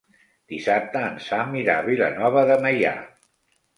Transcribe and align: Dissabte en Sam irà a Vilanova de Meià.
Dissabte 0.53 1.03
en 1.09 1.19
Sam 1.27 1.53
irà 1.61 1.75
a 1.81 1.85
Vilanova 1.91 2.47
de 2.53 2.59
Meià. 2.65 2.95